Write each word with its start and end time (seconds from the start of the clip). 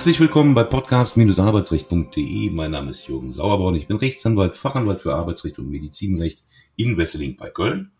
Herzlich 0.00 0.20
willkommen 0.20 0.54
bei 0.54 0.64
podcast-arbeitsrecht.de. 0.64 2.48
Mein 2.48 2.70
Name 2.70 2.92
ist 2.92 3.06
Jürgen 3.06 3.30
Sauerborn. 3.30 3.74
Ich 3.74 3.86
bin 3.86 3.98
Rechtsanwalt, 3.98 4.56
Fachanwalt 4.56 5.02
für 5.02 5.14
Arbeitsrecht 5.14 5.58
und 5.58 5.68
Medizinrecht 5.68 6.42
in 6.76 6.96
Wesseling 6.96 7.36
bei 7.36 7.50
Köln. 7.50 7.92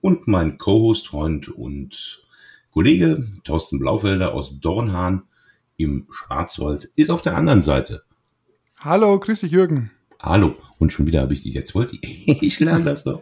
Und 0.00 0.26
mein 0.26 0.58
Co-Host, 0.58 1.06
Freund 1.06 1.48
und 1.48 2.26
Kollege 2.72 3.24
Thorsten 3.44 3.78
Blaufelder 3.78 4.34
aus 4.34 4.58
Dornhahn 4.58 5.28
im 5.76 6.08
Schwarzwald 6.10 6.90
ist 6.96 7.12
auf 7.12 7.22
der 7.22 7.36
anderen 7.36 7.62
Seite. 7.62 8.02
Hallo, 8.80 9.16
grüß 9.20 9.42
dich 9.42 9.52
Jürgen. 9.52 9.92
Hallo. 10.24 10.54
Und 10.78 10.90
schon 10.90 11.06
wieder 11.06 11.20
habe 11.20 11.34
ich 11.34 11.42
dich 11.42 11.52
jetzt 11.52 11.74
wollte. 11.74 11.98
Ich 12.02 12.58
lerne 12.58 12.84
das 12.84 13.04
doch. 13.04 13.20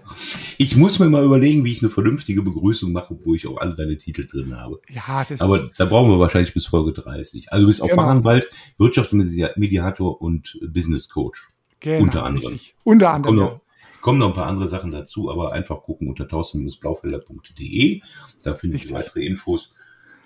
Ich 0.56 0.76
muss 0.76 1.00
mir 1.00 1.10
mal 1.10 1.24
überlegen, 1.24 1.64
wie 1.64 1.72
ich 1.72 1.82
eine 1.82 1.90
vernünftige 1.90 2.43
Begrüßung 2.43 2.93
mache, 2.93 3.18
wo 3.24 3.34
ich 3.34 3.48
auch 3.48 3.56
alle 3.56 3.74
deine 3.74 3.98
Titel 3.98 4.24
drin 4.24 4.56
habe. 4.56 4.80
Ja, 4.88 5.24
das 5.29 5.40
Aber 5.40 5.68
da 5.76 5.84
brauchen 5.84 6.12
wir 6.12 6.20
wahrscheinlich 6.20 6.54
bis 6.54 6.66
Folge 6.66 6.93
30. 6.93 7.52
Also 7.52 7.62
du 7.62 7.66
bist 7.66 7.82
auch 7.82 7.88
genau. 7.88 8.02
Fachanwalt, 8.02 8.48
Wirtschaftsmediator 8.79 10.22
und 10.22 10.58
Business 10.68 11.08
Coach. 11.08 11.48
Genau, 11.80 12.04
unter 12.04 12.24
anderem. 12.24 12.52
Richtig. 12.52 12.76
Unter 12.84 13.10
anderem. 13.10 13.36
Kommen 13.36 13.50
noch, 13.50 13.60
kommen 14.00 14.18
noch 14.21 14.29
ein 14.29 14.34
paar 14.34 14.46
andere 14.46 14.68
Sachen 14.68 14.93
dazu, 14.93 15.29
aber 15.29 15.52
einfach 15.52 15.82
gucken 15.82 16.08
unter 16.08 16.29
tausen-blaufelder.de. 16.29 18.00
Da 18.44 18.54
finde 18.54 18.76
ich 18.76 18.93
weitere 18.93 19.26
Infos 19.26 19.74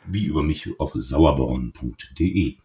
wie 0.06 0.26
über 0.26 0.42
mich 0.42 0.68
auf 0.78 0.92
sauerborn.de. 0.94 2.56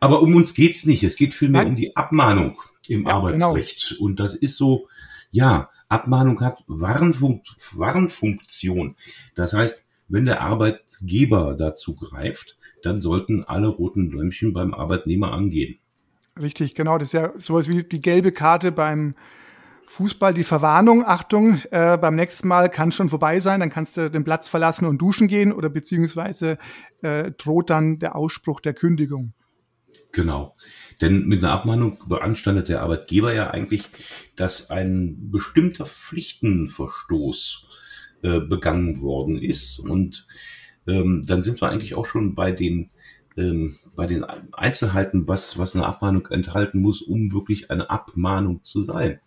Aber 0.00 0.20
um 0.20 0.34
uns 0.34 0.52
geht's 0.52 0.84
nicht. 0.84 1.04
Es 1.04 1.16
geht 1.16 1.32
vielmehr 1.32 1.62
Nein. 1.62 1.70
um 1.70 1.76
die 1.76 1.96
Abmahnung 1.96 2.58
im 2.90 3.04
ja, 3.04 3.20
genau. 3.20 3.48
Arbeitsrecht. 3.50 3.88
Genau. 3.90 4.04
Und 4.04 4.20
das 4.20 4.34
ist 4.34 4.56
so, 4.56 4.88
ja, 5.30 5.70
Abmahnung 5.88 6.40
hat 6.40 6.64
Warnfunkt, 6.66 7.56
Warnfunktion. 7.72 8.96
Das 9.34 9.52
heißt, 9.52 9.84
wenn 10.08 10.26
der 10.26 10.40
Arbeitgeber 10.40 11.54
dazu 11.58 11.96
greift, 11.96 12.56
dann 12.82 13.00
sollten 13.00 13.44
alle 13.44 13.68
roten 13.68 14.10
Lämpchen 14.10 14.52
beim 14.52 14.74
Arbeitnehmer 14.74 15.32
angehen. 15.32 15.78
Richtig, 16.40 16.74
genau. 16.74 16.98
Das 16.98 17.08
ist 17.08 17.12
ja 17.12 17.32
sowas 17.36 17.68
wie 17.68 17.82
die 17.82 18.00
gelbe 18.00 18.30
Karte 18.30 18.70
beim 18.70 19.14
Fußball, 19.86 20.34
die 20.34 20.44
Verwarnung, 20.44 21.04
Achtung, 21.06 21.60
äh, 21.70 21.96
beim 21.96 22.16
nächsten 22.16 22.48
Mal 22.48 22.68
kann 22.68 22.92
schon 22.92 23.08
vorbei 23.08 23.38
sein, 23.40 23.60
dann 23.60 23.70
kannst 23.70 23.96
du 23.96 24.10
den 24.10 24.24
Platz 24.24 24.48
verlassen 24.48 24.84
und 24.84 24.98
duschen 24.98 25.28
gehen 25.28 25.52
oder 25.52 25.68
beziehungsweise 25.68 26.58
äh, 27.02 27.30
droht 27.30 27.70
dann 27.70 28.00
der 28.00 28.16
Ausspruch 28.16 28.60
der 28.60 28.74
Kündigung. 28.74 29.32
Genau. 30.12 30.54
Denn 31.00 31.26
mit 31.26 31.44
einer 31.44 31.52
Abmahnung 31.52 31.98
beanstandet 32.08 32.68
der 32.68 32.82
Arbeitgeber 32.82 33.34
ja 33.34 33.50
eigentlich, 33.50 33.88
dass 34.34 34.70
ein 34.70 35.30
bestimmter 35.30 35.86
Pflichtenverstoß 35.86 37.66
äh, 38.22 38.40
begangen 38.40 39.00
worden 39.02 39.38
ist. 39.38 39.78
Und 39.78 40.26
ähm, 40.86 41.22
dann 41.26 41.42
sind 41.42 41.60
wir 41.60 41.68
eigentlich 41.68 41.94
auch 41.94 42.06
schon 42.06 42.34
bei 42.34 42.52
den, 42.52 42.90
ähm, 43.36 43.74
bei 43.94 44.06
den 44.06 44.24
Einzelheiten, 44.24 45.28
was, 45.28 45.58
was 45.58 45.76
eine 45.76 45.86
Abmahnung 45.86 46.26
enthalten 46.28 46.80
muss, 46.80 47.02
um 47.02 47.32
wirklich 47.32 47.70
eine 47.70 47.90
Abmahnung 47.90 48.62
zu 48.62 48.82
sein. 48.82 49.20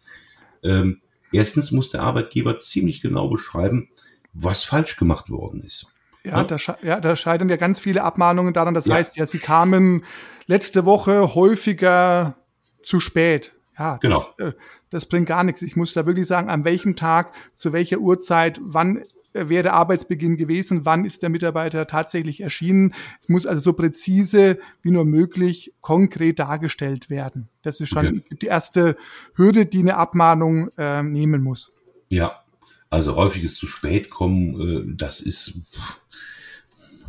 Ähm, 0.63 1.01
erstens 1.31 1.71
muss 1.71 1.91
der 1.91 2.01
Arbeitgeber 2.01 2.57
ziemlich 2.59 3.01
genau 3.01 3.29
beschreiben, 3.29 3.89
was 4.33 4.63
falsch 4.63 4.95
gemacht 4.97 5.29
worden 5.29 5.63
ist. 5.63 5.87
Ja, 6.23 6.43
da, 6.43 6.57
ja, 6.81 6.99
da 6.99 7.15
scheitern 7.15 7.49
ja 7.49 7.55
ganz 7.55 7.79
viele 7.79 8.03
Abmahnungen 8.03 8.53
daran. 8.53 8.73
Das 8.73 8.85
ja. 8.85 8.95
heißt 8.95 9.17
ja, 9.17 9.25
sie 9.25 9.39
kamen 9.39 10.03
letzte 10.47 10.85
Woche 10.85 11.33
häufiger 11.35 12.35
zu 12.81 12.99
spät. 12.99 13.53
Ja, 13.77 13.97
genau. 13.97 14.23
Das, 14.37 14.49
äh, 14.49 14.53
das 14.89 15.05
bringt 15.05 15.27
gar 15.27 15.43
nichts. 15.43 15.61
Ich 15.61 15.75
muss 15.75 15.93
da 15.93 16.05
wirklich 16.05 16.27
sagen, 16.27 16.49
an 16.49 16.65
welchem 16.65 16.95
Tag, 16.97 17.33
zu 17.53 17.71
welcher 17.71 17.99
Uhrzeit, 17.99 18.59
wann 18.61 19.01
äh, 19.33 19.47
wäre 19.47 19.63
der 19.63 19.73
Arbeitsbeginn 19.73 20.35
gewesen, 20.35 20.85
wann 20.85 21.05
ist 21.05 21.21
der 21.21 21.29
Mitarbeiter 21.29 21.87
tatsächlich 21.87 22.41
erschienen. 22.41 22.93
Es 23.21 23.29
muss 23.29 23.45
also 23.45 23.61
so 23.61 23.73
präzise 23.73 24.59
wie 24.81 24.91
nur 24.91 25.05
möglich 25.05 25.73
konkret 25.81 26.39
dargestellt 26.39 27.09
werden. 27.09 27.47
Das 27.61 27.79
ist 27.79 27.89
schon 27.89 28.07
okay. 28.07 28.37
die 28.41 28.47
erste 28.47 28.97
Hürde, 29.35 29.65
die 29.65 29.79
eine 29.79 29.95
Abmahnung 29.95 30.69
äh, 30.77 31.03
nehmen 31.03 31.41
muss. 31.43 31.71
Ja, 32.09 32.43
also 32.89 33.15
häufiges 33.15 33.55
zu 33.55 33.67
spät 33.67 34.09
kommen, 34.09 34.59
äh, 34.61 34.95
das 34.95 35.21
ist 35.21 35.53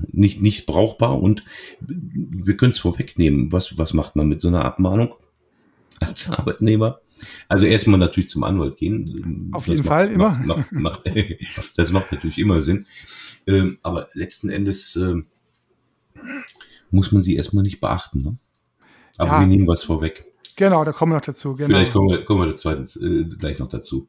nicht, 0.09 0.41
nicht 0.41 0.67
brauchbar 0.67 1.21
und 1.21 1.45
wir 1.81 2.57
können 2.57 2.73
es 2.73 2.79
vorwegnehmen. 2.79 3.53
Was, 3.53 3.77
was 3.79 3.93
macht 3.95 4.17
man 4.17 4.29
mit 4.29 4.41
so 4.41 4.49
einer 4.49 4.65
Abmahnung 4.65 5.15
als 6.01 6.31
Arbeitnehmer? 6.31 7.01
Also 7.49 7.67
erstmal 7.67 7.99
natürlich 7.99 8.29
zum 8.29 8.45
Anwalt 8.45 8.77
gehen. 8.77 9.51
Auf 9.53 9.65
das 9.67 9.77
jeden 9.77 9.87
macht, 9.87 9.89
Fall 9.89 10.11
immer. 10.11 10.41
Macht, 10.45 10.73
macht, 10.73 11.03
das 11.77 11.93
macht 11.93 12.13
natürlich 12.13 12.39
immer 12.39 12.63
Sinn. 12.63 12.87
Ähm, 13.47 13.79
aber 13.83 14.09
letzten 14.15 14.49
Endes 14.49 14.97
ähm, 14.97 15.27
muss 16.91 17.13
man 17.13 17.23
sie 17.23 17.37
erstmal 17.37 17.63
nicht 17.63 17.81
beachten. 17.81 18.23
Ne? 18.23 18.39
Aber 19.19 19.31
ja. 19.31 19.41
wir 19.41 19.47
nehmen 19.47 19.67
was 19.67 19.85
vorweg. 19.85 20.25
Genau, 20.57 20.85
da 20.85 20.93
kommen 20.93 21.13
wir 21.13 21.17
noch 21.17 21.25
dazu. 21.25 21.55
Genau. 21.55 21.69
Vielleicht 21.69 21.93
kommen 21.93 22.09
wir, 22.11 22.25
kommen 22.25 22.47
wir 22.47 22.57
zweitens, 22.57 22.97
äh, 22.97 23.25
gleich 23.25 23.59
noch 23.59 23.69
dazu. 23.69 24.09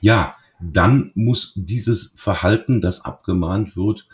Ja, 0.00 0.34
dann 0.60 1.12
muss 1.14 1.52
dieses 1.54 2.14
Verhalten, 2.16 2.80
das 2.80 3.04
abgemahnt 3.04 3.76
wird, 3.76 4.08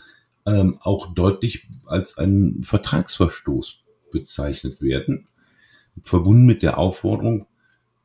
ähm, 0.45 0.77
auch 0.81 1.13
deutlich 1.13 1.67
als 1.85 2.17
ein 2.17 2.61
Vertragsverstoß 2.63 3.83
bezeichnet 4.11 4.81
werden, 4.81 5.27
verbunden 6.03 6.45
mit 6.45 6.61
der 6.61 6.77
Aufforderung, 6.77 7.47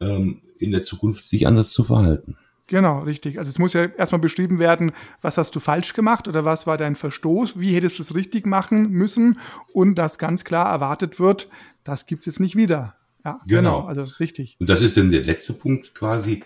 ähm, 0.00 0.42
in 0.58 0.72
der 0.72 0.82
Zukunft 0.82 1.26
sich 1.26 1.46
anders 1.46 1.70
zu 1.70 1.84
verhalten. 1.84 2.36
Genau, 2.66 3.00
richtig. 3.00 3.38
Also 3.38 3.50
es 3.50 3.58
muss 3.58 3.72
ja 3.72 3.86
erstmal 3.86 4.20
beschrieben 4.20 4.60
werden, 4.60 4.92
was 5.22 5.38
hast 5.38 5.56
du 5.56 5.60
falsch 5.60 5.92
gemacht 5.92 6.28
oder 6.28 6.44
was 6.44 6.68
war 6.68 6.76
dein 6.76 6.94
Verstoß, 6.94 7.58
wie 7.58 7.74
hättest 7.74 7.98
du 7.98 8.04
es 8.04 8.14
richtig 8.14 8.46
machen 8.46 8.90
müssen 8.90 9.40
und 9.72 9.96
dass 9.96 10.18
ganz 10.18 10.44
klar 10.44 10.70
erwartet 10.70 11.18
wird, 11.18 11.48
das 11.82 12.06
gibt's 12.06 12.26
jetzt 12.26 12.38
nicht 12.38 12.54
wieder. 12.54 12.94
Ja, 13.24 13.40
genau. 13.46 13.80
genau. 13.80 13.80
Also 13.86 14.02
richtig. 14.18 14.56
Und 14.58 14.70
das 14.70 14.82
ist 14.82 14.96
dann 14.96 15.10
der 15.10 15.24
letzte 15.24 15.52
Punkt 15.52 15.94
quasi, 15.94 16.42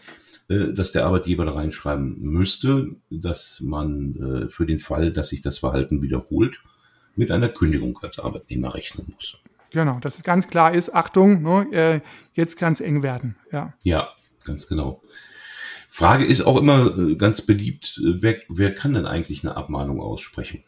äh, 0.49 0.73
dass 0.73 0.93
der 0.93 1.07
Arbeitgeber 1.07 1.45
da 1.45 1.53
reinschreiben 1.53 2.21
müsste, 2.21 2.97
dass 3.11 3.61
man 3.61 4.15
äh, 4.47 4.51
für 4.51 4.67
den 4.67 4.79
Fall, 4.79 5.13
dass 5.13 5.31
sich 5.31 5.43
das 5.43 5.59
Verhalten 5.59 6.03
wiederholt, 6.03 6.61
mit 7.17 7.31
einer 7.31 7.49
Kündigung 7.49 7.99
als 8.03 8.19
Arbeitnehmer 8.19 8.75
rechnen 8.75 9.07
muss. 9.15 9.37
Genau, 9.71 9.99
dass 10.01 10.17
es 10.17 10.23
ganz 10.23 10.49
klar 10.49 10.75
ist, 10.75 10.95
Achtung, 10.95 11.43
ne, 11.43 11.67
äh, 11.73 12.01
jetzt 12.35 12.59
kann 12.59 12.73
es 12.73 12.81
eng 12.81 13.03
werden. 13.03 13.37
Ja. 13.51 13.75
ja, 13.83 14.09
ganz 14.45 14.67
genau. 14.67 15.01
Frage 15.89 16.25
ist 16.25 16.43
auch 16.43 16.57
immer 16.57 16.91
ganz 17.17 17.43
beliebt, 17.43 18.01
wer, 18.03 18.37
wer 18.49 18.75
kann 18.75 18.95
denn 18.95 19.07
eigentlich 19.07 19.45
eine 19.45 19.57
Abmahnung 19.57 20.01
aussprechen? 20.01 20.61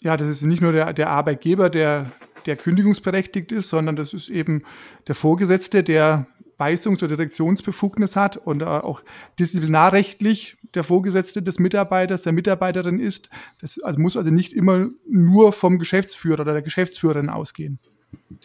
Ja, 0.00 0.16
das 0.16 0.28
ist 0.28 0.42
nicht 0.42 0.62
nur 0.62 0.72
der, 0.72 0.92
der 0.92 1.10
Arbeitgeber, 1.10 1.68
der, 1.68 2.10
der 2.46 2.56
kündigungsberechtigt 2.56 3.52
ist, 3.52 3.68
sondern 3.68 3.96
das 3.96 4.14
ist 4.14 4.28
eben 4.28 4.62
der 5.06 5.14
Vorgesetzte, 5.14 5.82
der 5.82 6.26
Weisungs- 6.58 7.02
oder 7.02 7.16
Direktionsbefugnis 7.16 8.16
hat 8.16 8.36
und 8.36 8.62
äh, 8.62 8.64
auch 8.64 9.02
disziplinarrechtlich 9.38 10.56
der 10.74 10.84
Vorgesetzte 10.84 11.42
des 11.42 11.58
Mitarbeiters, 11.58 12.22
der 12.22 12.32
Mitarbeiterin 12.32 12.98
ist. 12.98 13.28
Das 13.60 13.78
also 13.82 14.00
muss 14.00 14.16
also 14.16 14.30
nicht 14.30 14.52
immer 14.52 14.88
nur 15.08 15.52
vom 15.52 15.78
Geschäftsführer 15.78 16.40
oder 16.40 16.52
der 16.54 16.62
Geschäftsführerin 16.62 17.28
ausgehen. 17.28 17.78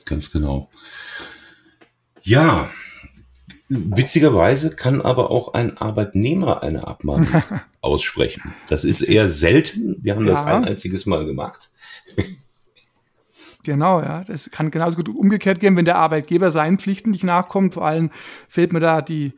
Ganz 0.05 0.31
genau. 0.31 0.69
Ja, 2.21 2.69
witzigerweise 3.69 4.75
kann 4.75 5.01
aber 5.01 5.31
auch 5.31 5.53
ein 5.53 5.77
Arbeitnehmer 5.77 6.61
eine 6.61 6.87
Abmahnung 6.87 7.29
aussprechen. 7.81 8.53
Das 8.67 8.83
ist 8.83 9.01
eher 9.01 9.29
selten. 9.29 9.97
Wir 10.01 10.15
haben 10.15 10.25
ja. 10.25 10.33
das 10.33 10.45
ein 10.45 10.65
einziges 10.65 11.05
Mal 11.05 11.25
gemacht. 11.25 11.69
Genau, 13.63 14.01
ja. 14.01 14.23
Das 14.23 14.49
kann 14.51 14.71
genauso 14.71 14.95
gut 14.95 15.09
umgekehrt 15.09 15.59
gehen, 15.59 15.75
wenn 15.75 15.85
der 15.85 15.97
Arbeitgeber 15.97 16.51
seinen 16.51 16.79
Pflichten 16.79 17.11
nicht 17.11 17.23
nachkommt. 17.23 17.73
Vor 17.73 17.85
allem 17.85 18.09
fällt 18.47 18.73
mir 18.73 18.79
da 18.79 19.01
die 19.01 19.33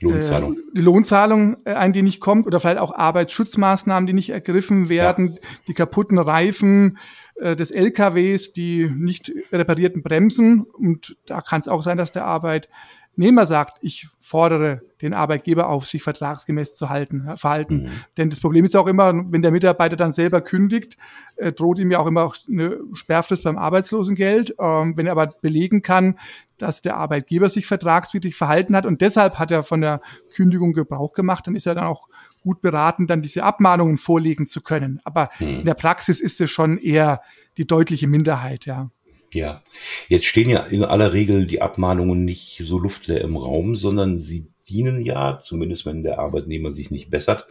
Lohnzahlung, 0.00 0.54
äh, 0.54 0.60
die 0.74 0.80
Lohnzahlung 0.80 1.56
äh, 1.64 1.74
ein, 1.74 1.92
die 1.92 2.02
nicht 2.02 2.20
kommt, 2.20 2.46
oder 2.46 2.60
vielleicht 2.60 2.78
auch 2.78 2.94
Arbeitsschutzmaßnahmen, 2.94 4.06
die 4.06 4.12
nicht 4.12 4.30
ergriffen 4.30 4.88
werden, 4.88 5.32
ja. 5.32 5.38
die 5.68 5.74
kaputten 5.74 6.18
Reifen 6.18 6.98
äh, 7.36 7.56
des 7.56 7.70
LKWs, 7.70 8.52
die 8.52 8.90
nicht 8.90 9.32
reparierten 9.52 10.02
Bremsen. 10.02 10.64
Und 10.76 11.16
da 11.26 11.40
kann 11.40 11.60
es 11.60 11.68
auch 11.68 11.82
sein, 11.82 11.98
dass 11.98 12.12
der 12.12 12.24
Arbeit 12.24 12.68
Nehmer 13.16 13.46
sagt, 13.46 13.78
ich 13.82 14.08
fordere 14.20 14.82
den 15.00 15.14
Arbeitgeber 15.14 15.68
auf, 15.68 15.86
sich 15.86 16.02
vertragsgemäß 16.02 16.76
zu 16.76 16.88
halten, 16.88 17.36
verhalten. 17.36 17.84
Mhm. 17.84 17.90
Denn 18.16 18.30
das 18.30 18.40
Problem 18.40 18.64
ist 18.64 18.76
auch 18.76 18.86
immer, 18.86 19.12
wenn 19.14 19.42
der 19.42 19.50
Mitarbeiter 19.50 19.96
dann 19.96 20.12
selber 20.12 20.40
kündigt, 20.40 20.96
äh, 21.36 21.52
droht 21.52 21.78
ihm 21.78 21.90
ja 21.90 21.98
auch 21.98 22.06
immer 22.06 22.24
auch 22.24 22.36
eine 22.48 22.78
Sperrfrist 22.92 23.44
beim 23.44 23.58
Arbeitslosengeld. 23.58 24.54
Ähm, 24.58 24.96
wenn 24.96 25.06
er 25.06 25.12
aber 25.12 25.26
belegen 25.26 25.82
kann, 25.82 26.18
dass 26.58 26.82
der 26.82 26.96
Arbeitgeber 26.96 27.50
sich 27.50 27.66
vertragswidrig 27.66 28.34
verhalten 28.34 28.76
hat 28.76 28.86
und 28.86 29.00
deshalb 29.00 29.38
hat 29.38 29.50
er 29.50 29.62
von 29.62 29.80
der 29.80 30.00
Kündigung 30.34 30.72
Gebrauch 30.72 31.12
gemacht, 31.12 31.46
dann 31.46 31.56
ist 31.56 31.66
er 31.66 31.74
dann 31.74 31.84
auch 31.84 32.08
gut 32.40 32.60
beraten, 32.60 33.06
dann 33.06 33.22
diese 33.22 33.42
Abmahnungen 33.42 33.98
vorlegen 33.98 34.46
zu 34.46 34.60
können. 34.60 35.00
Aber 35.04 35.30
mhm. 35.38 35.60
in 35.60 35.64
der 35.64 35.74
Praxis 35.74 36.20
ist 36.20 36.40
es 36.40 36.50
schon 36.50 36.78
eher 36.78 37.22
die 37.56 37.66
deutliche 37.66 38.06
Minderheit, 38.06 38.66
ja. 38.66 38.90
Ja, 39.34 39.62
jetzt 40.08 40.26
stehen 40.26 40.48
ja 40.48 40.60
in 40.60 40.84
aller 40.84 41.12
Regel 41.12 41.46
die 41.46 41.60
Abmahnungen 41.60 42.24
nicht 42.24 42.62
so 42.64 42.78
luftleer 42.78 43.20
im 43.20 43.36
Raum, 43.36 43.74
sondern 43.74 44.18
sie 44.18 44.46
dienen 44.68 45.04
ja, 45.04 45.40
zumindest 45.40 45.84
wenn 45.86 46.02
der 46.02 46.18
Arbeitnehmer 46.18 46.72
sich 46.72 46.90
nicht 46.90 47.10
bessert, 47.10 47.46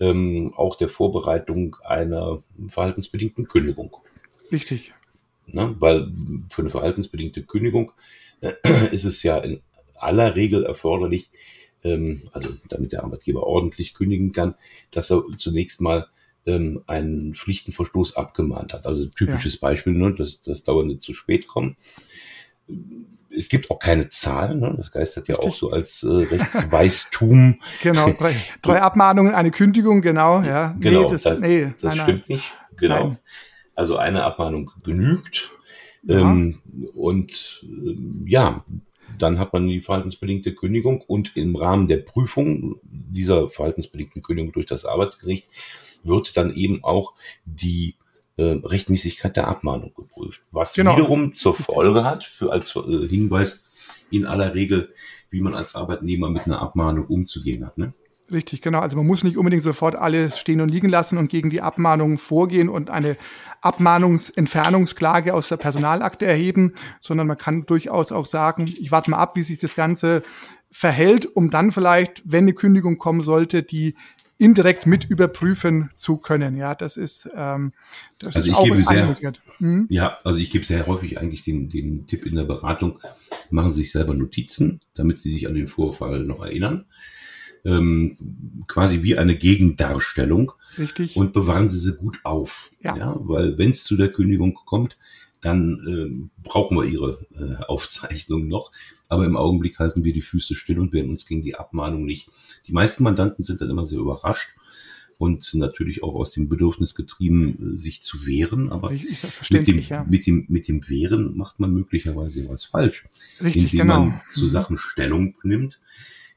ähm, 0.00 0.54
auch 0.56 0.76
der 0.76 0.88
Vorbereitung 0.88 1.76
einer 1.84 2.42
verhaltensbedingten 2.68 3.46
Kündigung. 3.46 3.96
Richtig. 4.52 4.94
Ne? 5.46 5.74
Weil 5.78 6.10
für 6.50 6.62
eine 6.62 6.70
verhaltensbedingte 6.70 7.42
Kündigung 7.42 7.92
äh, 8.40 8.52
ist 8.92 9.04
es 9.04 9.22
ja 9.22 9.38
in 9.38 9.60
aller 9.96 10.36
Regel 10.36 10.64
erforderlich, 10.64 11.30
ähm, 11.82 12.22
also 12.32 12.50
damit 12.68 12.92
der 12.92 13.04
Arbeitgeber 13.04 13.42
ordentlich 13.42 13.94
kündigen 13.94 14.32
kann, 14.32 14.54
dass 14.90 15.10
er 15.10 15.24
zunächst 15.36 15.80
mal 15.80 16.06
ähm, 16.46 16.82
einen 16.86 17.34
Pflichtenverstoß 17.34 18.16
abgemahnt 18.16 18.72
hat. 18.72 18.86
Also 18.86 19.06
typisches 19.06 19.54
ja. 19.54 19.58
Beispiel, 19.60 19.94
ne, 19.94 20.14
dass 20.14 20.40
das 20.40 20.64
dauernde 20.64 20.98
zu 20.98 21.14
spät 21.14 21.46
kommen. 21.46 21.76
Es 23.30 23.48
gibt 23.48 23.70
auch 23.70 23.78
keine 23.78 24.08
Zahlen, 24.08 24.60
ne? 24.60 24.74
das 24.76 24.90
geistert 24.90 25.28
ja 25.28 25.34
Richtig. 25.34 25.52
auch 25.52 25.56
so 25.56 25.70
als 25.70 26.02
äh, 26.02 26.08
Rechtsweistum. 26.08 27.60
genau, 27.82 28.10
drei, 28.12 28.34
drei 28.62 28.80
Abmahnungen, 28.80 29.34
eine 29.34 29.50
Kündigung, 29.50 30.02
genau, 30.02 30.42
ja. 30.42 30.74
Genau, 30.80 31.02
nee, 31.02 31.06
das, 31.10 31.22
das, 31.22 31.38
nee, 31.38 31.72
das 31.80 31.82
nein, 31.82 32.02
stimmt 32.02 32.28
nein. 32.28 32.36
nicht. 32.36 32.52
Genau. 32.76 33.08
Nein. 33.08 33.18
Also 33.74 33.96
eine 33.96 34.24
Abmahnung 34.24 34.72
genügt. 34.82 35.50
Ja. 36.02 36.20
Ähm, 36.20 36.58
und 36.94 37.64
ähm, 37.64 38.24
ja, 38.26 38.64
dann 39.18 39.38
hat 39.38 39.52
man 39.52 39.68
die 39.68 39.80
verhaltensbedingte 39.80 40.54
Kündigung 40.54 41.00
und 41.00 41.36
im 41.36 41.56
Rahmen 41.56 41.86
der 41.86 41.98
Prüfung 41.98 42.80
dieser 42.82 43.50
verhaltensbedingten 43.50 44.22
Kündigung 44.22 44.52
durch 44.52 44.66
das 44.66 44.84
Arbeitsgericht 44.84 45.48
wird 46.02 46.36
dann 46.36 46.54
eben 46.54 46.84
auch 46.84 47.14
die 47.44 47.96
äh, 48.36 48.60
Rechtmäßigkeit 48.64 49.36
der 49.36 49.48
Abmahnung 49.48 49.92
geprüft. 49.94 50.42
Was 50.52 50.74
genau. 50.74 50.96
wiederum 50.96 51.34
zur 51.34 51.54
Folge 51.54 52.04
hat, 52.04 52.24
für 52.24 52.52
als 52.52 52.74
äh, 52.76 53.08
Hinweis 53.08 53.64
in 54.10 54.26
aller 54.26 54.54
Regel, 54.54 54.92
wie 55.30 55.40
man 55.40 55.54
als 55.54 55.74
Arbeitnehmer 55.74 56.30
mit 56.30 56.46
einer 56.46 56.62
Abmahnung 56.62 57.06
umzugehen 57.06 57.66
hat. 57.66 57.76
Ne? 57.78 57.92
Richtig, 58.30 58.60
genau. 58.60 58.80
Also 58.80 58.96
man 58.96 59.06
muss 59.06 59.24
nicht 59.24 59.38
unbedingt 59.38 59.62
sofort 59.62 59.96
alles 59.96 60.38
stehen 60.38 60.60
und 60.60 60.68
liegen 60.68 60.88
lassen 60.88 61.16
und 61.16 61.28
gegen 61.28 61.48
die 61.48 61.62
Abmahnung 61.62 62.18
vorgehen 62.18 62.68
und 62.68 62.90
eine 62.90 63.16
Abmahnungsentfernungsklage 63.62 65.32
aus 65.32 65.48
der 65.48 65.56
Personalakte 65.56 66.26
erheben, 66.26 66.74
sondern 67.00 67.26
man 67.26 67.38
kann 67.38 67.64
durchaus 67.64 68.12
auch 68.12 68.26
sagen, 68.26 68.72
ich 68.78 68.92
warte 68.92 69.10
mal 69.10 69.16
ab, 69.16 69.36
wie 69.36 69.42
sich 69.42 69.58
das 69.58 69.74
Ganze 69.74 70.22
verhält, 70.70 71.24
um 71.24 71.50
dann 71.50 71.72
vielleicht, 71.72 72.22
wenn 72.24 72.44
eine 72.44 72.52
Kündigung 72.52 72.98
kommen 72.98 73.22
sollte, 73.22 73.62
die 73.62 73.96
indirekt 74.38 74.86
mit 74.86 75.04
überprüfen 75.04 75.90
zu 75.94 76.16
können. 76.16 76.56
Ja, 76.56 76.74
das 76.74 76.96
ist, 76.96 77.28
ähm, 77.34 77.72
das 78.20 78.36
also 78.36 78.48
ist 78.48 78.52
ich 78.52 78.58
auch 78.58 78.64
gebe 78.64 78.82
sehr, 78.82 79.34
hm? 79.58 79.86
ja, 79.90 80.18
also 80.24 80.38
ich 80.38 80.50
gebe 80.50 80.64
sehr 80.64 80.86
häufig 80.86 81.18
eigentlich 81.18 81.42
den, 81.42 81.68
den 81.68 82.06
Tipp 82.06 82.24
in 82.24 82.36
der 82.36 82.44
Beratung, 82.44 83.00
machen 83.50 83.72
Sie 83.72 83.80
sich 83.80 83.92
selber 83.92 84.14
Notizen, 84.14 84.80
damit 84.94 85.20
Sie 85.20 85.32
sich 85.32 85.48
an 85.48 85.54
den 85.54 85.66
Vorfall 85.66 86.24
noch 86.24 86.44
erinnern 86.44 86.86
ähm, 87.64 88.64
quasi 88.66 89.02
wie 89.02 89.18
eine 89.18 89.36
Gegendarstellung. 89.36 90.52
Richtig. 90.78 91.16
Und 91.16 91.32
bewahren 91.32 91.68
Sie 91.68 91.78
sie 91.78 91.96
gut 91.96 92.20
auf. 92.24 92.70
Ja. 92.80 92.96
ja 92.96 93.16
weil 93.20 93.58
wenn 93.58 93.70
es 93.70 93.84
zu 93.84 93.96
der 93.96 94.12
Kündigung 94.12 94.54
kommt, 94.54 94.96
dann 95.40 95.78
äh, 95.86 96.28
brauchen 96.42 96.76
wir 96.76 96.84
Ihre 96.84 97.26
äh, 97.34 97.64
Aufzeichnung 97.64 98.48
noch. 98.48 98.70
Aber 99.08 99.24
im 99.24 99.36
Augenblick 99.36 99.78
halten 99.78 100.04
wir 100.04 100.12
die 100.12 100.22
Füße 100.22 100.54
still 100.54 100.78
und 100.78 100.92
werden 100.92 101.10
uns 101.10 101.24
gegen 101.24 101.42
die 101.42 101.54
Abmahnung 101.54 102.04
nicht. 102.04 102.28
Die 102.66 102.72
meisten 102.72 103.04
Mandanten 103.04 103.42
sind 103.42 103.60
dann 103.60 103.70
immer 103.70 103.86
sehr 103.86 103.98
überrascht 103.98 104.50
und 105.16 105.52
natürlich 105.54 106.02
auch 106.02 106.14
aus 106.14 106.32
dem 106.32 106.48
Bedürfnis 106.48 106.94
getrieben, 106.94 107.74
äh, 107.74 107.78
sich 107.78 108.02
zu 108.02 108.26
wehren. 108.26 108.70
Aber 108.70 108.90
mit 108.90 109.66
dem, 109.66 109.80
ja. 109.80 110.04
mit, 110.08 110.26
dem, 110.26 110.46
mit 110.48 110.68
dem 110.68 110.88
Wehren 110.88 111.36
macht 111.36 111.58
man 111.58 111.72
möglicherweise 111.72 112.48
was 112.48 112.64
falsch. 112.64 113.06
Richtig, 113.42 113.64
indem 113.64 113.80
genau. 113.80 114.00
man 114.04 114.20
zu 114.26 114.44
mhm. 114.44 114.48
Sachen 114.48 114.78
Stellung 114.78 115.34
nimmt, 115.42 115.80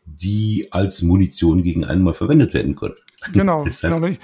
die 0.05 0.67
als 0.71 1.01
Munition 1.01 1.63
gegen 1.63 1.85
einen 1.85 2.03
mal 2.03 2.13
verwendet 2.13 2.53
werden 2.53 2.75
können. 2.75 2.95
Genau. 3.33 3.63
genau 3.81 4.17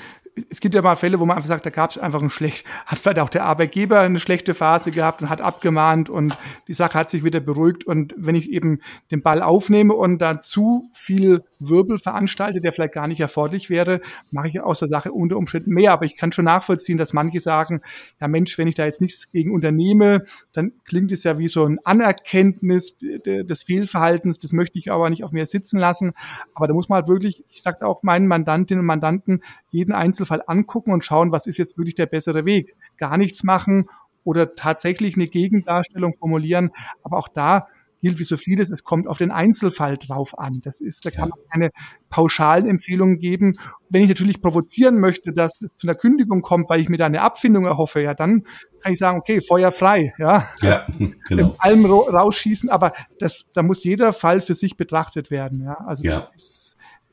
es 0.49 0.59
gibt 0.59 0.75
ja 0.75 0.81
mal 0.81 0.95
Fälle, 0.95 1.19
wo 1.19 1.25
man 1.25 1.37
einfach 1.37 1.49
sagt, 1.49 1.65
da 1.65 1.69
gab 1.69 1.91
es 1.91 1.97
einfach 1.97 2.21
ein 2.21 2.29
schlecht, 2.29 2.65
hat 2.85 2.99
vielleicht 2.99 3.19
auch 3.19 3.29
der 3.29 3.43
Arbeitgeber 3.45 3.99
eine 3.99 4.19
schlechte 4.19 4.53
Phase 4.53 4.91
gehabt 4.91 5.21
und 5.21 5.29
hat 5.29 5.41
abgemahnt 5.41 6.09
und 6.09 6.37
die 6.67 6.73
Sache 6.73 6.97
hat 6.97 7.09
sich 7.09 7.23
wieder 7.23 7.39
beruhigt. 7.39 7.85
Und 7.85 8.13
wenn 8.17 8.35
ich 8.35 8.51
eben 8.51 8.81
den 9.11 9.21
Ball 9.21 9.41
aufnehme 9.41 9.93
und 9.93 10.19
da 10.19 10.39
zu 10.39 10.89
viel 10.93 11.43
Wirbel 11.59 11.97
veranstalte, 11.99 12.61
der 12.61 12.73
vielleicht 12.73 12.93
gar 12.93 13.07
nicht 13.07 13.19
erforderlich 13.19 13.69
wäre, 13.69 14.01
mache 14.31 14.49
ich 14.49 14.61
aus 14.61 14.79
der 14.79 14.87
Sache 14.87 15.11
unter 15.11 15.37
Umständen 15.37 15.71
mehr. 15.71 15.93
Aber 15.93 16.05
ich 16.05 16.17
kann 16.17 16.31
schon 16.31 16.45
nachvollziehen, 16.45 16.97
dass 16.97 17.13
manche 17.13 17.39
sagen, 17.39 17.81
ja 18.19 18.27
Mensch, 18.27 18.57
wenn 18.57 18.67
ich 18.67 18.75
da 18.75 18.85
jetzt 18.85 19.01
nichts 19.01 19.31
gegen 19.31 19.53
unternehme, 19.53 20.23
dann 20.53 20.73
klingt 20.85 21.11
es 21.11 21.23
ja 21.23 21.37
wie 21.37 21.47
so 21.47 21.65
ein 21.65 21.79
Anerkenntnis 21.83 22.97
des 22.97 23.63
Fehlverhaltens. 23.63 24.39
Das 24.39 24.51
möchte 24.51 24.79
ich 24.79 24.91
aber 24.91 25.09
nicht 25.09 25.23
auf 25.23 25.31
mir 25.31 25.45
sitzen 25.45 25.79
lassen. 25.79 26.13
Aber 26.53 26.67
da 26.67 26.73
muss 26.73 26.89
man 26.89 26.97
halt 26.97 27.07
wirklich, 27.07 27.45
ich 27.49 27.61
sage 27.61 27.85
auch 27.85 28.03
meinen 28.03 28.27
Mandantinnen 28.27 28.81
und 28.81 28.87
Mandanten, 28.87 29.43
jeden 29.69 29.93
Einzelfall 29.93 30.43
angucken 30.47 30.91
und 30.91 31.05
schauen, 31.05 31.31
was 31.31 31.47
ist 31.47 31.57
jetzt 31.57 31.77
wirklich 31.77 31.95
der 31.95 32.05
bessere 32.05 32.45
Weg. 32.45 32.75
Gar 32.97 33.17
nichts 33.17 33.43
machen 33.43 33.89
oder 34.23 34.55
tatsächlich 34.55 35.15
eine 35.15 35.27
Gegendarstellung 35.27 36.13
formulieren. 36.13 36.71
Aber 37.01 37.17
auch 37.17 37.29
da 37.29 37.67
gilt 38.07 38.19
wie 38.19 38.23
so 38.23 38.37
vieles, 38.37 38.69
es 38.69 38.85
kommt 38.85 39.05
auf 39.05 39.17
den 39.17 39.31
Einzelfall 39.31 39.97
drauf 39.97 40.39
an. 40.39 40.61
Das 40.63 40.79
ist, 40.79 41.05
da 41.05 41.11
kann 41.11 41.27
man 41.29 41.39
keine 41.51 41.71
pauschalen 42.09 42.65
Empfehlungen 42.65 43.19
geben. 43.19 43.59
Wenn 43.89 44.01
ich 44.01 44.07
natürlich 44.07 44.41
provozieren 44.41 45.01
möchte, 45.01 45.33
dass 45.33 45.61
es 45.61 45.75
zu 45.75 45.87
einer 45.87 45.95
Kündigung 45.95 46.41
kommt, 46.41 46.69
weil 46.69 46.79
ich 46.79 46.87
mir 46.87 46.97
da 46.97 47.05
eine 47.05 47.21
Abfindung 47.21 47.65
erhoffe, 47.65 48.01
ja, 48.01 48.13
dann 48.13 48.45
kann 48.79 48.93
ich 48.93 48.99
sagen, 48.99 49.19
okay, 49.19 49.41
Feuer 49.41 49.73
frei, 49.73 50.13
ja. 50.19 50.49
Ja, 50.61 50.87
genau. 51.27 51.55
Allem 51.57 51.85
rausschießen, 51.85 52.69
aber 52.69 52.93
das, 53.19 53.47
da 53.53 53.61
muss 53.61 53.83
jeder 53.83 54.13
Fall 54.13 54.39
für 54.39 54.55
sich 54.55 54.77
betrachtet 54.77 55.29
werden, 55.29 55.63
ja. 55.63 55.73
Also 55.73 56.03
ja. 56.03 56.29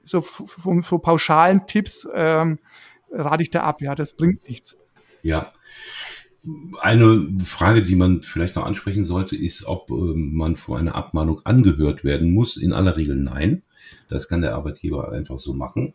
so 0.05 0.21
von 0.21 0.83
so 0.83 0.99
pauschalen 0.99 1.67
Tipps 1.67 2.07
ähm, 2.15 2.61
rate 3.11 3.43
ich 3.43 3.51
da 3.51 3.65
ab, 3.65 3.83
ja, 3.83 3.97
das 3.97 4.15
bringt 4.15 4.49
nichts. 4.49 4.79
Ja. 5.23 5.51
Eine 6.81 7.29
Frage, 7.45 7.83
die 7.83 7.97
man 7.97 8.23
vielleicht 8.23 8.57
noch 8.57 8.67
ansprechen 8.67 9.05
sollte, 9.05 9.37
ist, 9.37 9.65
ob 9.67 9.91
äh, 9.91 10.15
man 10.15 10.57
vor 10.57 10.79
einer 10.79 10.95
Abmahnung 10.95 11.41
angehört 11.45 12.05
werden 12.05 12.33
muss. 12.33 12.57
In 12.57 12.73
aller 12.73 12.97
Regel 12.97 13.17
nein. 13.17 13.63
Das 14.09 14.29
kann 14.29 14.43
der 14.43 14.55
Arbeitgeber 14.55 15.13
einfach 15.13 15.39
so 15.39 15.55
machen. 15.55 15.95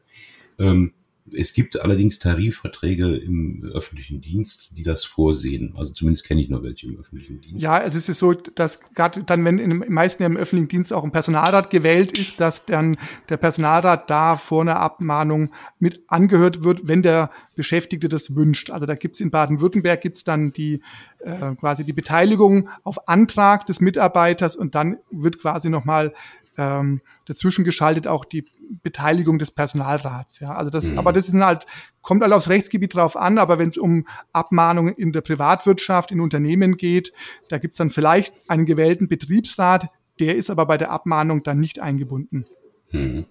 Ähm, 0.58 0.94
es 1.34 1.54
gibt 1.54 1.80
allerdings 1.80 2.20
Tarifverträge 2.20 3.18
im 3.18 3.64
öffentlichen 3.74 4.22
Dienst, 4.22 4.78
die 4.78 4.84
das 4.84 5.04
vorsehen. 5.04 5.74
Also 5.78 5.94
zumindest 5.94 6.26
kenne 6.26 6.42
ich 6.42 6.50
nur 6.50 6.64
welche 6.64 6.88
im 6.88 7.00
öffentlichen 7.00 7.42
Dienst. 7.42 7.62
Ja, 7.62 7.74
also 7.74 7.98
es 7.98 8.10
ist 8.10 8.20
so, 8.20 8.34
dass 8.34 8.82
gerade 8.94 9.24
dann, 9.24 9.44
wenn 9.46 9.60
in 9.60 9.70
den 9.70 9.94
meisten 9.94 10.24
im 10.24 10.38
öffentlichen 10.38 10.68
Dienst 10.68 10.94
auch 10.94 11.04
ein 11.04 11.12
Personalrat 11.12 11.70
gewählt 11.70 12.18
ist, 12.18 12.40
dass 12.40 12.66
dann 12.66 12.98
der 13.30 13.38
Personalrat 13.38 14.10
da 14.10 14.38
vor 14.38 14.62
einer 14.62 14.80
Abmahnung 14.80 15.50
mit 15.80 16.04
angehört 16.08 16.64
wird, 16.64 16.88
wenn 16.88 17.02
der 17.02 17.30
Beschäftigte 17.56 18.10
das 18.10 18.36
wünscht. 18.36 18.70
Also 18.70 18.86
da 18.86 18.96
gibt 18.96 19.16
es 19.16 19.22
in 19.22 19.32
Baden-Württemberg 19.32 20.02
gibt's 20.02 20.24
dann 20.24 20.54
die 20.54 20.82
äh, 21.20 21.56
quasi 21.56 21.84
die 21.84 21.94
Beteiligung 21.94 22.70
auf 22.84 23.08
Antrag 23.10 23.66
des 23.66 23.82
Mitarbeiters 23.82 24.56
und 24.56 24.76
dann 24.76 24.98
wird 25.12 25.40
quasi 25.40 25.70
nochmal 25.70 26.14
ähm, 26.60 27.02
dazwischen 27.26 27.64
geschaltet 27.64 28.06
auch 28.06 28.26
die 28.26 28.44
Beteiligung 28.84 29.40
des 29.40 29.52
Personalrats. 29.52 30.42
Ja, 30.42 30.54
also 30.54 30.70
das, 30.70 30.92
mhm. 30.92 31.00
aber 31.00 31.14
das 31.14 31.30
ist 31.30 31.34
halt, 31.36 31.66
kommt 32.02 32.22
halt 32.22 32.34
aufs 32.34 32.50
Rechtsgebiet 32.50 32.94
drauf 32.96 33.16
an, 33.16 33.38
aber 33.38 33.58
wenn 33.58 33.70
es 33.70 33.78
um 33.78 34.06
Abmahnungen 34.34 34.94
in 34.94 35.14
der 35.14 35.22
Privatwirtschaft, 35.22 36.12
in 36.12 36.20
Unternehmen 36.20 36.76
geht, 36.76 37.14
da 37.48 37.58
gibt's 37.58 37.78
dann 37.78 37.90
vielleicht 37.90 38.34
einen 38.50 38.66
gewählten 38.66 39.08
Betriebsrat, 39.08 39.88
der 40.20 40.36
ist 40.36 40.50
aber 40.50 40.66
bei 40.66 40.78
der 40.78 40.92
Abmahnung 40.92 41.44
dann 41.44 41.60
nicht 41.60 41.80
eingebunden. 41.80 42.46
Mhm. 42.92 43.26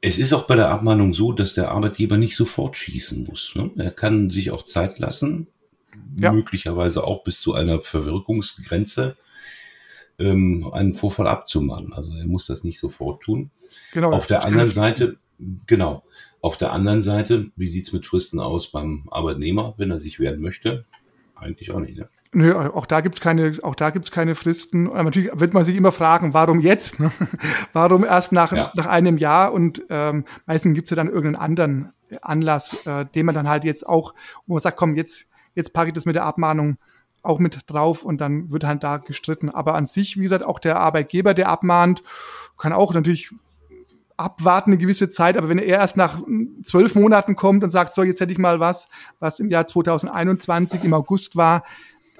Es 0.00 0.18
ist 0.18 0.32
auch 0.32 0.48
bei 0.48 0.56
der 0.56 0.70
Abmahnung 0.70 1.14
so, 1.14 1.30
dass 1.30 1.54
der 1.54 1.70
Arbeitgeber 1.70 2.16
nicht 2.16 2.34
sofort 2.34 2.76
schießen 2.76 3.24
muss. 3.24 3.52
Ne? 3.54 3.70
Er 3.76 3.92
kann 3.92 4.30
sich 4.30 4.50
auch 4.50 4.64
Zeit 4.64 4.98
lassen, 4.98 5.46
ja. 6.16 6.32
möglicherweise 6.32 7.04
auch 7.04 7.22
bis 7.22 7.40
zu 7.40 7.54
einer 7.54 7.80
Verwirkungsgrenze 7.80 9.16
ähm, 10.18 10.68
einen 10.72 10.94
Vorfall 10.94 11.26
abzumahnen. 11.26 11.92
Also 11.92 12.12
er 12.12 12.26
muss 12.26 12.46
das 12.46 12.64
nicht 12.64 12.78
sofort 12.78 13.22
tun. 13.22 13.50
Genau. 13.92 14.12
Auf 14.12 14.26
der 14.26 14.44
anderen 14.44 14.70
Seite, 14.70 15.16
genau. 15.66 16.04
Auf 16.40 16.56
der 16.56 16.72
anderen 16.72 17.02
Seite, 17.02 17.50
wie 17.56 17.68
sieht's 17.68 17.92
mit 17.92 18.06
Fristen 18.06 18.40
aus 18.40 18.70
beim 18.70 19.04
Arbeitnehmer, 19.10 19.74
wenn 19.76 19.90
er 19.90 19.98
sich 19.98 20.18
wehren 20.18 20.40
möchte? 20.40 20.84
Eigentlich 21.36 21.70
auch 21.70 21.80
nicht, 21.80 21.96
ne? 21.96 22.08
Nö, 22.34 22.56
auch 22.56 22.86
da 22.86 23.02
gibt's 23.02 23.20
keine, 23.20 23.58
auch 23.62 23.74
da 23.74 23.90
gibt's 23.90 24.10
keine 24.10 24.34
Fristen. 24.34 24.88
Aber 24.88 25.04
natürlich 25.04 25.30
wird 25.34 25.52
man 25.52 25.66
sich 25.66 25.76
immer 25.76 25.92
fragen, 25.92 26.32
warum 26.32 26.60
jetzt? 26.60 26.98
Ne? 26.98 27.12
warum 27.74 28.04
erst 28.04 28.32
nach, 28.32 28.52
ja. 28.52 28.72
nach 28.74 28.86
einem 28.86 29.18
Jahr? 29.18 29.52
Und 29.52 29.82
ähm, 29.90 30.24
meistens 30.46 30.74
gibt's 30.74 30.88
ja 30.90 30.96
dann 30.96 31.08
irgendeinen 31.08 31.36
anderen 31.36 31.92
Anlass, 32.22 32.86
äh, 32.86 33.04
den 33.14 33.26
man 33.26 33.34
dann 33.34 33.48
halt 33.48 33.64
jetzt 33.64 33.86
auch, 33.86 34.14
wo 34.46 34.54
man 34.54 34.62
sagt, 34.62 34.78
komm, 34.78 34.96
jetzt, 34.96 35.28
jetzt 35.54 35.74
packe 35.74 35.88
ich 35.88 35.94
das 35.94 36.06
mit 36.06 36.16
der 36.16 36.24
Abmahnung 36.24 36.78
auch 37.22 37.38
mit 37.38 37.58
drauf 37.66 38.02
und 38.02 38.20
dann 38.20 38.50
wird 38.50 38.64
halt 38.64 38.82
da 38.82 38.98
gestritten. 38.98 39.50
Aber 39.50 39.74
an 39.74 39.86
sich, 39.86 40.16
wie 40.16 40.22
gesagt, 40.22 40.44
auch 40.44 40.58
der 40.58 40.78
Arbeitgeber, 40.78 41.34
der 41.34 41.48
abmahnt, 41.48 42.02
kann 42.58 42.72
auch 42.72 42.92
natürlich 42.94 43.30
abwarten 44.16 44.70
eine 44.72 44.78
gewisse 44.78 45.08
Zeit, 45.08 45.36
aber 45.36 45.48
wenn 45.48 45.58
er 45.58 45.64
erst 45.78 45.96
nach 45.96 46.20
zwölf 46.62 46.94
Monaten 46.94 47.34
kommt 47.34 47.64
und 47.64 47.70
sagt, 47.70 47.94
so, 47.94 48.02
jetzt 48.02 48.20
hätte 48.20 48.32
ich 48.32 48.38
mal 48.38 48.60
was, 48.60 48.88
was 49.18 49.40
im 49.40 49.50
Jahr 49.50 49.66
2021 49.66 50.84
im 50.84 50.94
August 50.94 51.34
war, 51.36 51.64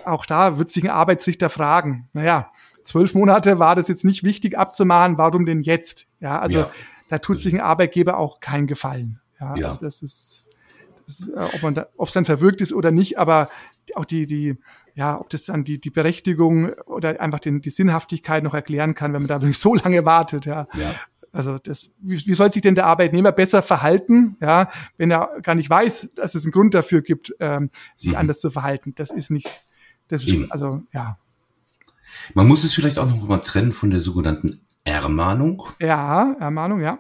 auch 0.05 0.27
da 0.27 0.59
wird 0.59 0.71
sich 0.71 0.83
ein 0.85 0.91
Arbeitsrichter 0.91 1.49
fragen, 1.49 2.09
naja, 2.13 2.51
zwölf 2.83 3.15
Monate 3.15 3.59
war 3.59 3.77
das 3.77 3.89
jetzt 3.89 4.05
nicht 4.05 4.25
wichtig 4.25 4.59
abzumahnen, 4.59 5.19
warum 5.19 5.47
denn 5.47 5.63
jetzt? 5.63 6.09
Ja, 6.21 6.41
also 6.41 6.61
ja. 6.61 6.71
da 7.09 7.19
tut 7.19 7.39
sich 7.39 7.53
ein 7.53 7.61
Arbeitgeber 7.61 8.19
auch 8.19 8.41
keinen 8.41 8.67
Gefallen. 8.67 9.21
Ja, 9.39 9.57
ja. 9.57 9.67
Also 9.67 9.79
das 9.81 10.03
ist, 10.03 10.49
das 11.07 11.21
ist 11.21 11.29
äh, 11.31 11.41
ob 11.55 11.63
man 11.63 11.75
da, 11.75 11.87
ob 11.97 12.09
es 12.09 12.15
dann 12.15 12.25
verwirkt 12.25 12.61
ist 12.61 12.73
oder 12.73 12.91
nicht, 12.91 13.19
aber 13.19 13.49
auch 13.95 14.05
die, 14.05 14.27
die 14.27 14.57
ja, 14.95 15.21
ob 15.21 15.31
das 15.31 15.45
dann 15.45 15.65
die, 15.65 15.81
die 15.81 15.91
Berechtigung 15.91 16.73
oder 16.87 17.21
einfach 17.21 17.39
den, 17.39 17.61
die 17.61 17.71
Sinnhaftigkeit 17.71 18.43
noch 18.43 18.55
erklären 18.55 18.95
kann, 18.95 19.13
wenn 19.13 19.23
man 19.23 19.29
da 19.29 19.41
wirklich 19.41 19.59
so 19.61 19.75
lange 19.75 20.05
wartet, 20.05 20.47
ja. 20.47 20.67
ja. 20.75 20.95
Also 21.33 21.59
das, 21.59 21.91
wie, 21.99 22.27
wie 22.27 22.35
soll 22.35 22.53
sich 22.53 22.61
denn 22.61 22.75
der 22.75 22.87
Arbeitnehmer 22.87 23.33
besser 23.33 23.63
verhalten, 23.63 24.37
ja, 24.41 24.71
wenn 24.99 25.11
er 25.11 25.41
gar 25.43 25.55
nicht 25.55 25.71
weiß, 25.71 26.11
dass 26.15 26.35
es 26.35 26.45
einen 26.45 26.53
Grund 26.53 26.75
dafür 26.75 27.01
gibt, 27.01 27.35
ähm, 27.41 27.71
sich 27.97 28.11
mhm. 28.11 28.17
anders 28.17 28.41
zu 28.41 28.51
verhalten? 28.51 28.93
Das 28.97 29.11
ist 29.11 29.31
nicht, 29.31 29.49
das 30.09 30.27
ist, 30.27 30.53
also 30.53 30.83
ja. 30.93 31.19
Man 32.35 32.47
muss 32.47 32.65
es 32.65 32.75
vielleicht 32.75 32.99
auch 32.99 33.09
noch 33.09 33.27
mal 33.27 33.39
trennen 33.39 33.73
von 33.73 33.91
der 33.91 34.01
sogenannten 34.01 34.61
Ermahnung. 34.85 35.63
Ja, 35.81 36.35
Ermahnung, 36.35 36.83
ja. 36.83 36.99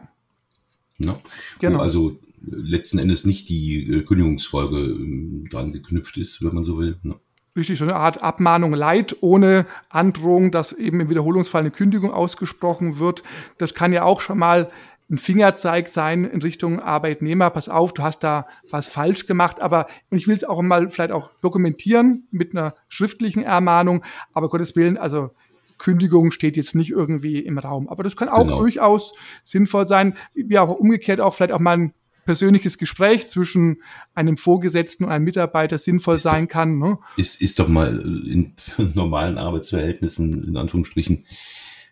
Ne? 0.97 1.19
Genau. 1.59 1.79
Wo 1.79 1.83
also 1.83 2.19
letzten 2.41 2.99
Endes 2.99 3.25
nicht 3.25 3.49
die 3.49 3.87
äh, 3.87 4.03
Kündigungsfolge 4.03 4.79
äh, 4.79 5.49
dran 5.49 5.73
geknüpft 5.73 6.17
ist, 6.17 6.43
wenn 6.43 6.55
man 6.55 6.65
so 6.65 6.79
will. 6.79 6.99
Ne? 7.03 7.17
Richtig, 7.55 7.79
so 7.79 7.85
eine 7.85 7.97
Art 7.97 8.23
Abmahnung 8.23 8.73
Leid 8.73 9.17
ohne 9.21 9.67
Androhung, 9.91 10.51
dass 10.53 10.73
eben 10.73 11.01
im 11.01 11.11
Wiederholungsfall 11.11 11.61
eine 11.61 11.71
Kündigung 11.71 12.11
ausgesprochen 12.11 12.99
wird. 12.99 13.23
Das 13.59 13.75
kann 13.75 13.93
ja 13.93 14.05
auch 14.05 14.23
schon 14.23 14.39
mal 14.39 14.71
ein 15.11 15.19
Fingerzeig 15.19 15.89
sein 15.89 16.25
in 16.25 16.41
Richtung 16.41 16.81
Arbeitnehmer. 16.81 17.51
Pass 17.51 17.69
auf, 17.69 17.93
du 17.93 18.03
hast 18.03 18.21
da 18.21 18.47
was 18.71 18.89
falsch 18.89 19.27
gemacht. 19.27 19.61
Aber 19.61 19.87
und 20.11 20.17
ich 20.17 20.27
will 20.27 20.35
es 20.35 20.45
auch 20.45 20.63
mal 20.63 20.89
vielleicht 20.89 21.13
auch 21.13 21.31
dokumentieren 21.43 22.27
mit 22.31 22.57
einer 22.57 22.75
schriftlichen 22.89 23.43
Ermahnung. 23.43 24.03
Aber 24.33 24.49
Gottes 24.49 24.75
Willen, 24.75 24.97
also 24.97 25.31
Kündigung 25.77 26.31
steht 26.31 26.57
jetzt 26.57 26.75
nicht 26.75 26.91
irgendwie 26.91 27.41
im 27.41 27.59
Raum. 27.59 27.87
Aber 27.91 28.03
das 28.03 28.17
kann 28.17 28.31
auch 28.31 28.45
genau. 28.45 28.61
durchaus 28.61 29.13
sinnvoll 29.43 29.87
sein. 29.87 30.17
Ja, 30.35 30.63
aber 30.63 30.81
umgekehrt 30.81 31.21
auch 31.21 31.35
vielleicht 31.35 31.53
auch 31.53 31.61
mal 31.61 31.77
ein 31.77 31.95
persönliches 32.25 32.79
Gespräch 32.79 33.26
zwischen 33.26 33.83
einem 34.14 34.37
Vorgesetzten 34.37 35.05
und 35.05 35.11
einem 35.11 35.25
Mitarbeiter 35.25 35.79
sinnvoll 35.79 36.17
ist 36.17 36.23
sein 36.23 36.47
doch, 36.47 36.52
kann. 36.52 36.79
Ne? 36.79 36.99
Ist, 37.17 37.41
ist 37.41 37.59
doch 37.59 37.69
mal 37.69 37.99
in 37.99 38.55
normalen 38.95 39.38
Arbeitsverhältnissen, 39.38 40.45
in 40.45 40.57
Anführungsstrichen, 40.57 41.25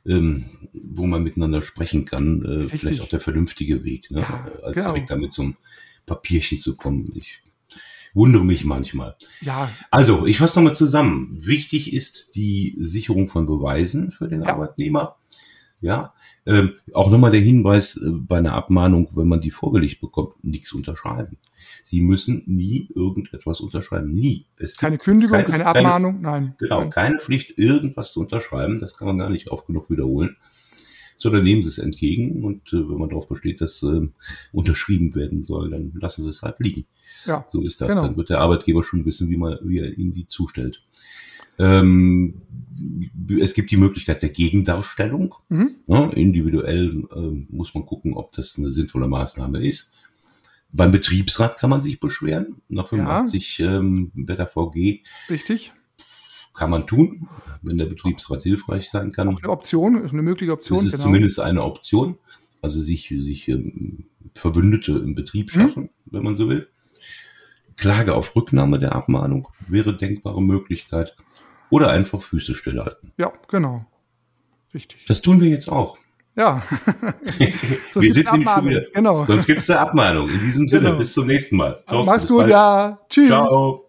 ähm, 0.06 0.46
wo 0.72 1.06
man 1.06 1.22
miteinander 1.22 1.62
sprechen 1.62 2.04
kann, 2.04 2.44
äh, 2.44 2.64
vielleicht 2.64 3.00
auch 3.02 3.08
der 3.08 3.20
vernünftige 3.20 3.84
Weg, 3.84 4.10
ne? 4.10 4.20
Ja, 4.20 4.48
als 4.62 4.76
genau. 4.76 4.92
direkt 4.92 5.10
damit 5.10 5.32
zum 5.32 5.56
Papierchen 6.06 6.58
zu 6.58 6.76
kommen. 6.76 7.12
Ich 7.14 7.42
wundere 8.14 8.44
mich 8.44 8.64
manchmal. 8.64 9.16
Ja. 9.40 9.70
Also, 9.90 10.26
ich 10.26 10.38
fasse 10.38 10.58
nochmal 10.58 10.74
zusammen. 10.74 11.38
Wichtig 11.42 11.92
ist 11.92 12.34
die 12.34 12.74
Sicherung 12.78 13.28
von 13.28 13.46
Beweisen 13.46 14.10
für 14.10 14.28
den 14.28 14.42
ja. 14.42 14.48
Arbeitnehmer. 14.48 15.16
Ja, 15.82 16.12
ähm, 16.44 16.72
auch 16.92 17.10
nochmal 17.10 17.30
der 17.30 17.40
Hinweis 17.40 17.96
äh, 17.96 18.10
bei 18.10 18.36
einer 18.36 18.52
Abmahnung, 18.52 19.08
wenn 19.14 19.28
man 19.28 19.40
die 19.40 19.50
vorgelegt 19.50 20.02
bekommt, 20.02 20.44
nichts 20.44 20.72
unterschreiben. 20.72 21.38
Sie 21.82 22.02
müssen 22.02 22.42
nie 22.46 22.88
irgendetwas 22.94 23.60
unterschreiben. 23.60 24.12
Nie. 24.12 24.46
Es 24.58 24.76
keine 24.76 24.98
Kündigung, 24.98 25.38
keine, 25.38 25.48
keine 25.48 25.66
Abmahnung, 25.66 26.22
keine, 26.22 26.22
nein. 26.22 26.54
Genau, 26.58 26.80
nein. 26.80 26.90
keine 26.90 27.18
Pflicht, 27.18 27.58
irgendwas 27.58 28.12
zu 28.12 28.20
unterschreiben. 28.20 28.80
Das 28.80 28.96
kann 28.96 29.08
man 29.08 29.18
gar 29.18 29.30
nicht 29.30 29.50
oft 29.50 29.66
genug 29.66 29.88
wiederholen. 29.88 30.36
Sondern 31.16 31.44
nehmen 31.44 31.62
Sie 31.62 31.68
es 31.68 31.78
entgegen 31.78 32.44
und 32.44 32.72
äh, 32.72 32.88
wenn 32.88 32.98
man 32.98 33.10
darauf 33.10 33.28
besteht, 33.28 33.60
dass 33.60 33.82
äh, 33.82 34.08
unterschrieben 34.52 35.14
werden 35.14 35.42
soll, 35.42 35.70
dann 35.70 35.92
lassen 35.94 36.24
Sie 36.24 36.30
es 36.30 36.42
halt 36.42 36.58
liegen. 36.60 36.86
Ja, 37.26 37.46
so 37.48 37.62
ist 37.62 37.80
das. 37.80 37.88
Genau. 37.88 38.02
Dann 38.02 38.16
wird 38.16 38.30
der 38.30 38.40
Arbeitgeber 38.40 38.82
schon 38.82 39.04
wissen, 39.04 39.28
wie, 39.28 39.36
man, 39.36 39.58
wie 39.62 39.78
er 39.78 39.96
Ihnen 39.96 40.14
die 40.14 40.26
zustellt. 40.26 40.82
Ähm, 41.60 42.42
es 43.40 43.54
gibt 43.54 43.70
die 43.70 43.76
Möglichkeit 43.76 44.22
der 44.22 44.30
Gegendarstellung. 44.30 45.34
Mhm. 45.48 45.70
Ja, 45.86 46.06
individuell 46.10 47.04
ähm, 47.14 47.46
muss 47.50 47.74
man 47.74 47.84
gucken, 47.84 48.14
ob 48.14 48.32
das 48.32 48.56
eine 48.58 48.70
sinnvolle 48.70 49.08
Maßnahme 49.08 49.64
ist. 49.64 49.92
Beim 50.72 50.92
Betriebsrat 50.92 51.58
kann 51.58 51.70
man 51.70 51.82
sich 51.82 52.00
beschweren, 52.00 52.62
nach 52.68 52.88
85 52.88 53.58
ja. 53.58 53.78
ähm, 53.78 54.10
Beta 54.14 54.46
VG. 54.46 55.02
Richtig. 55.28 55.72
Kann 56.54 56.70
man 56.70 56.86
tun, 56.86 57.28
wenn 57.62 57.78
der 57.78 57.86
Betriebsrat 57.86 58.42
hilfreich 58.42 58.88
sein 58.90 59.12
kann. 59.12 59.28
Auch 59.28 59.42
eine 59.42 59.50
Option, 59.50 60.08
eine 60.08 60.22
mögliche 60.22 60.52
Option. 60.52 60.78
Das 60.78 60.86
ist 60.86 60.92
genau. 60.92 61.04
zumindest 61.04 61.40
eine 61.40 61.62
Option. 61.62 62.18
Also 62.62 62.80
sich, 62.80 63.14
sich 63.20 63.48
ähm, 63.48 64.06
Verbündete 64.34 64.92
im 64.92 65.14
Betrieb 65.14 65.54
mhm. 65.54 65.60
schaffen, 65.60 65.82
mhm. 65.82 65.88
wenn 66.06 66.22
man 66.22 66.36
so 66.36 66.48
will. 66.48 66.68
Klage 67.76 68.14
auf 68.14 68.36
Rücknahme 68.36 68.78
der 68.78 68.94
Abmahnung 68.94 69.48
wäre 69.68 69.96
denkbare 69.96 70.42
Möglichkeit. 70.42 71.16
Oder 71.70 71.90
einfach 71.90 72.20
Füße 72.20 72.54
stillhalten. 72.54 73.12
Ja, 73.16 73.32
genau. 73.48 73.86
Richtig. 74.74 75.04
Das 75.06 75.22
tun 75.22 75.40
wir 75.40 75.48
jetzt 75.48 75.68
auch. 75.68 75.98
Ja. 76.36 76.62
wir 77.38 78.12
sind 78.12 78.30
nämlich 78.32 78.48
schon 78.48 78.68
wieder. 78.68 78.82
Genau. 78.92 79.24
Sonst 79.24 79.46
gibt 79.46 79.60
es 79.60 79.70
eine 79.70 79.80
Abmahnung. 79.80 80.28
In 80.28 80.40
diesem 80.40 80.68
Sinne, 80.68 80.86
genau. 80.86 80.98
bis 80.98 81.12
zum 81.12 81.26
nächsten 81.26 81.56
Mal. 81.56 81.82
Ciao, 81.86 82.04
Mach's 82.04 82.26
gut, 82.26 82.46
ja. 82.46 82.98
Tschüss. 83.08 83.28
Ciao. 83.28 83.84